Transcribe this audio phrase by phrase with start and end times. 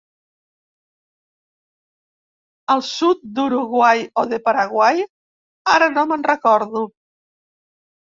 [2.77, 5.07] Al sud d'Uruguai, o de Paraguai,
[5.79, 6.87] ara no me'n recordo.